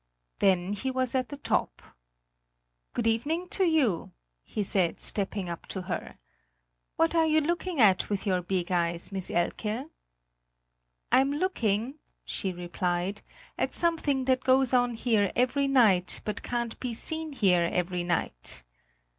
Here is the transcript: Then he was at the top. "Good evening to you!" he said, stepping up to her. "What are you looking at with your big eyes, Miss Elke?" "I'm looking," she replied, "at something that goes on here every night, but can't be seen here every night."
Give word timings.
Then 0.39 0.73
he 0.73 0.89
was 0.89 1.13
at 1.13 1.29
the 1.29 1.37
top. 1.37 1.83
"Good 2.93 3.05
evening 3.05 3.47
to 3.49 3.65
you!" 3.65 4.11
he 4.41 4.63
said, 4.63 4.99
stepping 4.99 5.47
up 5.47 5.67
to 5.67 5.83
her. 5.83 6.17
"What 6.95 7.13
are 7.13 7.27
you 7.27 7.39
looking 7.39 7.79
at 7.79 8.09
with 8.09 8.25
your 8.25 8.41
big 8.41 8.71
eyes, 8.71 9.11
Miss 9.11 9.29
Elke?" 9.29 9.91
"I'm 11.11 11.33
looking," 11.35 11.99
she 12.25 12.51
replied, 12.51 13.21
"at 13.59 13.73
something 13.75 14.25
that 14.25 14.43
goes 14.43 14.73
on 14.73 14.95
here 14.95 15.31
every 15.35 15.67
night, 15.67 16.21
but 16.25 16.41
can't 16.41 16.79
be 16.79 16.95
seen 16.95 17.33
here 17.33 17.69
every 17.71 18.03
night." 18.03 18.63